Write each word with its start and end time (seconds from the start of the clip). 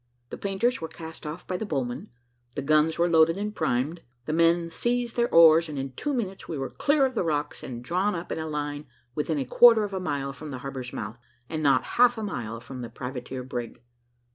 The 0.31 0.37
painters 0.39 0.81
were 0.81 0.87
cast 0.87 1.27
off 1.27 1.45
by 1.45 1.57
the 1.57 1.65
bowmen, 1.67 2.09
the 2.55 2.63
guns 2.63 2.97
were 2.97 3.07
loaded 3.07 3.37
and 3.37 3.53
primed, 3.55 4.01
the 4.25 4.33
men 4.33 4.71
seized 4.71 5.15
their 5.15 5.31
oars, 5.31 5.69
and 5.69 5.77
in 5.77 5.91
two 5.93 6.11
minutes 6.11 6.47
we 6.47 6.57
were 6.57 6.71
clear 6.71 7.05
of 7.05 7.13
the 7.13 7.23
rocks, 7.23 7.61
and 7.61 7.83
drawn 7.83 8.15
up 8.15 8.31
in 8.31 8.39
a 8.39 8.47
line 8.47 8.87
within 9.13 9.37
a 9.37 9.45
quarter 9.45 9.83
of 9.83 9.93
a 9.93 9.99
mile 9.99 10.33
from 10.33 10.49
the 10.49 10.57
harbour's 10.65 10.91
mouth, 10.91 11.19
and 11.49 11.61
not 11.61 11.83
half 12.01 12.17
a 12.17 12.23
mile 12.23 12.59
from 12.59 12.81
the 12.81 12.89
privateer 12.89 13.43
brig. 13.43 13.83